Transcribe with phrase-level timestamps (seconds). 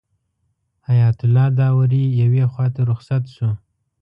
[0.87, 3.49] حیات الله داوري یوې خواته رخصت شو.